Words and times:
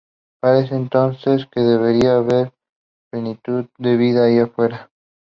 Parecería 0.39 0.77
entonces 0.79 1.45
que 1.51 1.59
debería 1.59 2.15
haber 2.15 2.55
plenitud 3.11 3.67
de 3.77 3.97
vida 3.97 4.23
allí 4.25 4.39
afuera. 4.39 4.89